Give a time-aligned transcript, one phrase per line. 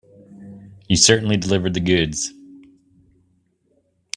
[0.87, 2.33] You certainly delivered the goods.